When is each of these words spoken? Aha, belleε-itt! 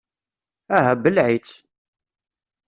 Aha, 0.77 0.93
belleε-itt! 1.03 1.51